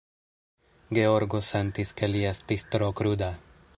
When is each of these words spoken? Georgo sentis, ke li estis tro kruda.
Georgo 0.99 1.41
sentis, 1.49 1.93
ke 2.01 2.09
li 2.15 2.25
estis 2.31 2.67
tro 2.77 2.89
kruda. 3.03 3.29